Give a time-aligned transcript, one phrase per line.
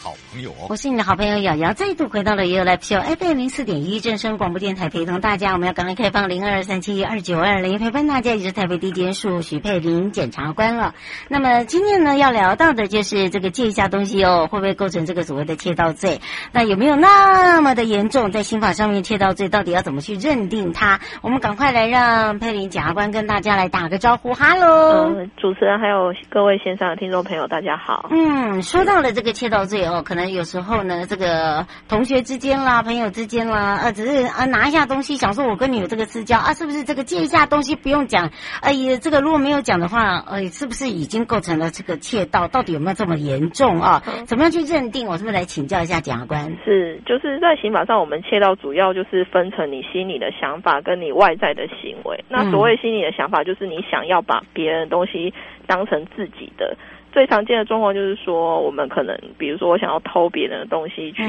[0.00, 10.94] 好朋友，我是你的好朋友瑶瑶，再度回到了 You Live Show FM 零四点一正声广播电台，陪同大家，我们要赶快开放零二三七二九二零，陪伴大家也是台北地检署许佩玲检察官了。
[11.28, 16.20] 那么今天呢，要聊到的就是这个借一下东西哦，会不会构成这个所谓的窃盗罪？
[16.52, 18.30] 那有没有那么的严重？
[18.30, 21.00] 在刑法上面，窃盗罪到底要怎么去认定它？
[21.22, 28.08] 我们赶快来让佩玲检察官跟大家来打个招呼，哈喽、嗯，主持人还有各位线上的听众朋友，大家好。
[28.12, 38.30] 嗯，说到了这个窃盗罪哦，可能有时候呢，这个同学之间啦、朋友之间啦，呃，只是啊拿一下东西，想说我跟你有这个私交啊，是不是这个借一下东西不用讲？
[38.60, 42.48] 哎呀，这个如果没有讲的话，呃，是不是已经构成了这个窃盗？
[42.48, 44.02] 到底有没有这么严重啊？
[44.26, 45.06] 怎么样去认定？
[45.06, 46.56] 我是不是来请教一下检察官？
[46.64, 52.24] 是，就是在刑法上，我们窃盗主要就是分成你心里的想法跟你外在的行为。
[52.28, 55.32] 那所谓心里的想法，就是你想要把别人的东西
[55.66, 56.76] 当成自己的。
[57.12, 61.22] 最常见的状况就是说，我们可能比如说我想要偷别人的东西，去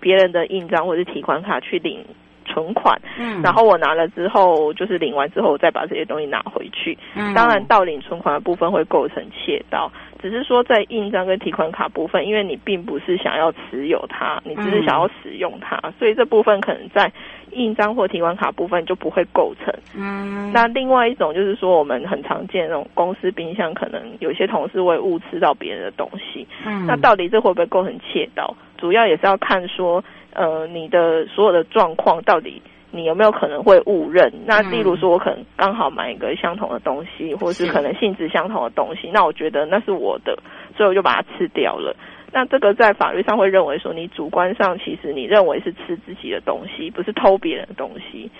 [0.00, 2.04] 别人的印章或者是提款卡去领
[2.44, 6.96] 存款，嗯，然后我拿了之后，就是领完之后我再把这些东西拿回去。
[7.14, 17.12] 嗯，当然盗领存款的部分会构成窃盗，只是说在印章跟提款卡部分，因为你并不是想要持有它，你只是想要使用它，所以这部分可能在。
[17.52, 19.72] 印章或提款卡部分就不会构成。
[19.96, 26.44] 嗯，那另外一种就是说，我们很常见那种公司冰箱，可能有些同事会误吃到别人的东西。
[26.66, 28.56] 嗯，那到底这会不会构成窃盗？
[28.76, 32.60] 主要也是要看说，呃，你的所有的状况到底
[32.94, 34.32] 你有没有可能会误认。
[34.46, 40.38] 那例如说，我可能刚好买一个相同的东西，或是可能性质相同的东西，那我觉得那是我的，
[40.76, 41.96] 所以我就把它吃掉了。
[42.32, 48.30] 那这个在法律上会认为说，你主观上其实你认为是吃自己的东西，不是偷别人的东西，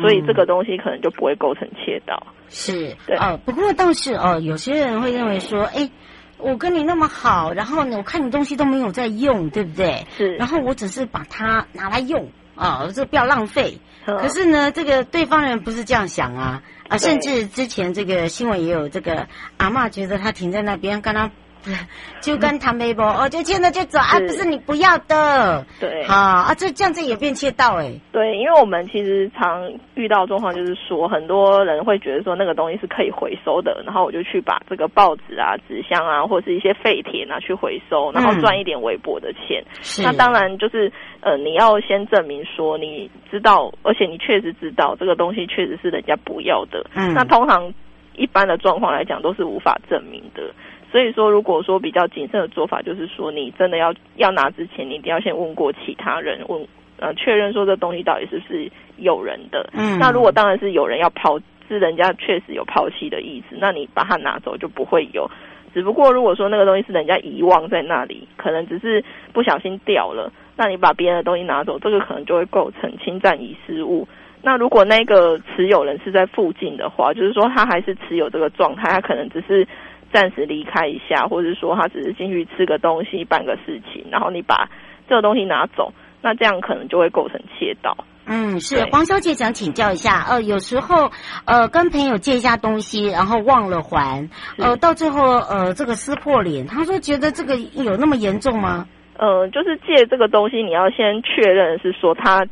[0.00, 2.20] 所以这个东西可能就不会构成窃盗。
[2.48, 3.16] 是，对。
[3.16, 5.90] 哦，不过倒是哦，有些人会认为说，哎，
[6.38, 10.04] 我跟你那么好，然后呢，我看你东西都没有在用，对不对？
[10.16, 10.36] 是。
[10.36, 12.28] 然后我只是把它拿来用
[12.60, 13.80] 啊，这不要浪费。
[14.04, 19.26] 可是呢，这个对方人不是这样想啊啊，甚至之前这个新闻也有这个
[19.56, 21.30] 阿嬷觉得他停在那边，刚刚。
[22.20, 39.64] 就跟谈微博哦，就现在就走啊，不是你不要的，对，好啊，这这样子也变窃盗哎，对，因为我们其实常遇到状况，就是说很多人会觉得说那个东西是可以回收的，然后我就去把这个报纸啊、纸箱啊，或是一些废铁拿去回收，然后赚一点微薄的钱。
[39.98, 46.84] 嗯、那当然就是呃，你要先证明说你知道，而且你确实知道这个东西确实是人家不要的。
[46.94, 47.72] 嗯，那通常
[48.14, 50.42] 一般的状况来讲都是无法证明的。
[50.90, 56.66] 所以说，如果说比较谨慎的做法，就是说，你真的要要拿之前，你一定要先问过其他人，问
[56.98, 59.70] 呃确认说这东西到底是不是有人的。
[59.72, 59.98] 嗯。
[60.00, 65.30] 那如果当然是有人要抛，是人家确实有抛弃的意思，那你把它拿走就不会有。
[65.72, 74.08] 只不过如果说那个东西是人家遗忘在那里，可能只是不小心掉了，那你把别人的东西拿走，这个可能就会构成侵占遗失物。
[74.42, 79.64] 那如果那个持有人是在附近的话，就是说他还是持有这个状态，他可能只是。
[80.12, 84.68] 暂时离开一下，或者说他只是进去吃个东西、办个事情，然后你把
[85.08, 87.96] 这个东西拿走，那这样可能就会构成窃盗。
[88.26, 91.10] 嗯，是黄小姐想请教一下，呃，有时候
[91.46, 94.28] 呃跟朋友借一下东西，然后忘了还，
[94.58, 98.86] 呃，到最后呃这个撕破脸，他说觉得这个有那么严重吗？
[99.18, 102.46] 呃，就是借这个东西，你要先确认是说他。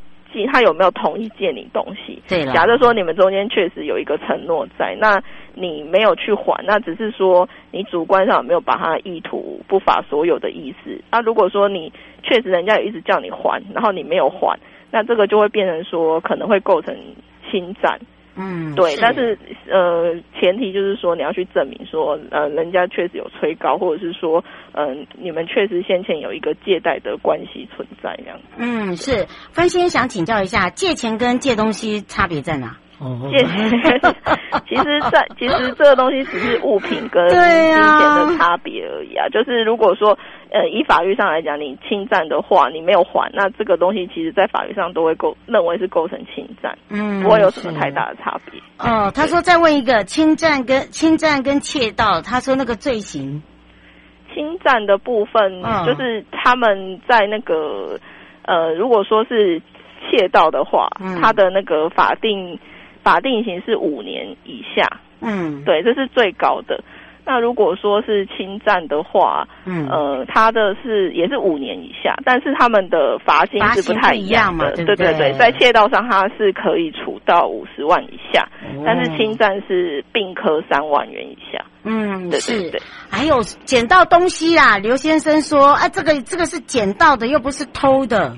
[0.53, 2.23] 他有没有同意借你东西？
[2.29, 5.21] 对，假设说你们中间确实有一个承诺在，那
[5.55, 11.01] 你没有去还，那只是说你主观上有没有把他意图不法所有的意思。
[11.11, 14.59] 那如果说你确实人家有一直叫你还，然后你没有还，
[14.91, 16.95] 那这个就会变成说可能会构成
[17.51, 17.99] 侵占。
[18.39, 19.37] 嗯，对，是但是
[19.69, 28.41] 呃，前提就是说你要去证明说，呃，人家确实有催高，或者是说，嗯、呃，你们确实先前有一个借贷的关系存在这样。
[28.57, 32.77] 嗯，是，分先想请教一下，借钱跟借东西差别在哪？
[32.99, 34.01] 哦，借钱
[34.69, 40.19] 其实在其实这个东西只是物品跟金钱的差别而已啊，啊就是如果说。
[40.51, 48.59] 呃，以法律上来讲，你侵占的话，你没有还，那这个东西其实在法律上都会构认为是构成侵占，嗯，不会有什么太大的差别。
[48.79, 53.43] 哦，他说再问一个，侵占跟侵占跟窃盗，他说那个罪行，
[54.33, 58.01] 侵占的部分就是他们在那个
[58.47, 59.61] 呃，如果说是
[60.11, 62.59] 窃盗的话，嗯，他的那个法定
[63.09, 64.87] 法定刑是五年以下，
[65.23, 66.79] 嗯，对，这是最高的。
[67.25, 75.13] 那如果说是侵占的话，嗯，呃，他的是也是五年以下，但是他们的罚金是不太一样的，样嘛，对对？
[75.15, 78.47] 对在窃盗上他是可以处到五十万以下，
[78.85, 81.65] 但是侵占是并科三万元以下。
[81.85, 82.61] 嗯，对是。
[82.63, 88.37] 对对还有捡到东西啦，刘先生说，啊，这个这个是捡到的，又不是偷的。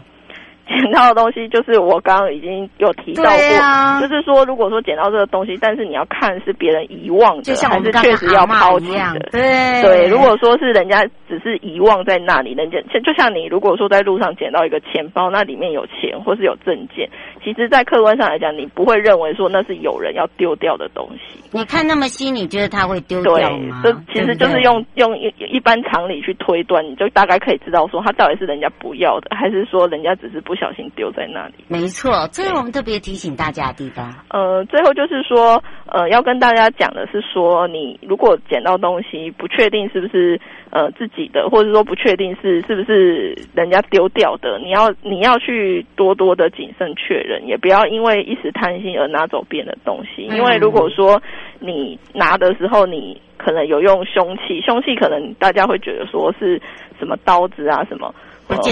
[0.91, 9.29] 捡到的东西就是我刚刚已经有提到过，啊、就是说，如果说捡到这个东西，但是你要看是别人遗忘的，就像还是确实要抛弃的。
[9.31, 17.09] 对对，如果说是人家只是遗忘在那里，人家就像你如果说在路上捡到一个钱包，那里面有钱或是有证件，
[17.45, 21.39] 其实，在客观上来讲，你不会认为说那是有人要丢掉的东西。
[21.53, 23.81] 你看那么细，你觉得他会丢掉吗？
[23.83, 31.55] 对，这其实就是用用一一般常理去推断，你就大概可以知道说他到底是人家不要的，还是说人家只是不小心丢在那里。
[31.69, 34.15] 没错，这是我们特别提醒大家的地方。
[34.31, 40.41] 呃，最后就是说，呃，要跟大家讲的是说，你如果捡到东西，不确定是不是
[40.71, 51.21] 呃自己的，或者说不确定是是不是人家丢掉的，你要你要去多多的谨慎确认，也不要因为一时贪心而拿走别人的东西，因为如果说。
[51.63, 56.59] 你拿的时候，你可能有用凶器，凶器可能大家会觉得说是
[56.99, 58.15] 什么刀子啊，什么，呃、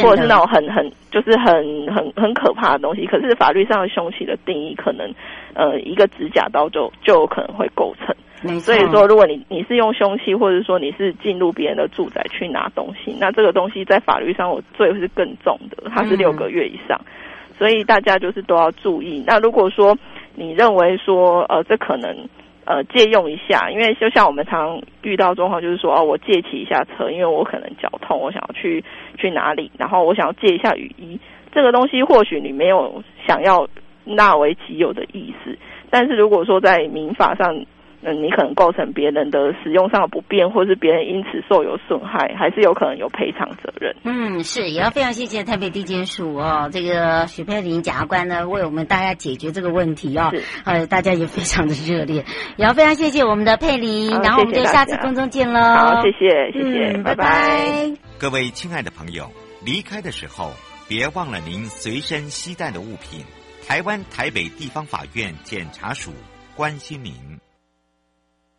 [0.02, 3.06] 或者是那种很很就是很很很可怕的东西。
[3.06, 5.12] 可是法律上的凶器的定义，可能
[5.54, 8.14] 呃一个指甲刀就就有可能会构成。
[8.60, 17.00] 所以说，如果你你是用凶器，或者说你是进入别人的住宅去拿东西，那这个东西在法律上我罪是更重的，它是六个月以上。
[17.00, 19.24] 嗯、所以大家就是都要注意。
[19.26, 19.96] 那如果说
[20.34, 22.28] 你认为说呃这可能。
[22.68, 28.84] 呃，借用一下，因为就像我们常遇到状况，就是说，哦，我借骑一下车，因为我可能脚痛，我想要去
[29.16, 31.18] 去哪里，然后我想要借一下雨衣，
[31.50, 33.66] 这个东西或许你没有想要
[34.04, 35.56] 纳为己有的意思，
[35.88, 37.64] 但是如果说在民法上。
[38.08, 43.94] 嗯，你可能构成别人的使用上的不便，或是别人因此受有损害，还是有可能有赔偿责任。
[44.04, 50.32] 嗯，是，也要非常谢谢台北地检署哦，这个许佩玲检察官呢，为我们大家解决这个问题哦，
[50.64, 52.24] 呃，大家也非常的热烈，
[52.56, 55.60] 也要非常谢谢我们的佩玲，然后我们就下次空中见喽。
[55.60, 57.92] 好，谢谢，谢谢，嗯，拜拜。
[58.18, 59.30] 各位亲爱的朋友，
[59.64, 60.52] 离开的时候
[60.88, 63.24] 别忘了您随身携带的物品。
[63.66, 66.10] 台湾台北地方法院检察署
[66.56, 67.12] 关心您。